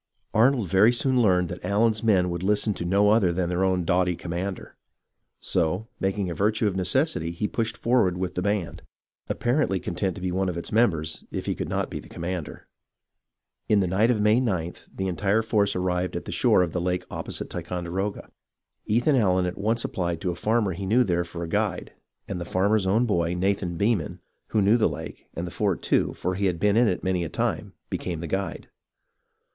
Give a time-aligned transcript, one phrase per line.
[0.33, 3.85] Arnold very soon learned that Allen's men would listen to no other than their own
[3.85, 4.75] doughty commander;
[5.39, 8.81] so, making a virtue of necessity, he pushed forward with the band,
[9.29, 12.67] apparently content to be one of its members, if he could not be the commander.
[13.69, 16.81] In the night of May 9th, the entire force arrived at the shore of the
[16.81, 18.31] lake opposite Ticonderoga.
[18.87, 21.93] Ethan Allen at once applied to a farmer he knew there for a guide;
[22.27, 26.13] and the farmer's own boy, Nathan Beman, who knew the lake, and the fort, too,
[26.13, 28.67] for he had been in it many a time, became the guide.